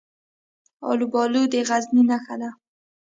[0.91, 2.49] الوبالو د غزني نښه ده.